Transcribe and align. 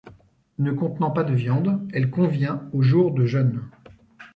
Ne 0.57 0.71
contenant 0.71 1.11
pas 1.11 1.23
de 1.23 1.35
viande, 1.35 1.87
elle 1.93 2.09
convient 2.09 2.63
aux 2.73 2.81
jours 2.81 3.11
de 3.13 3.27
jeûne. 3.27 3.61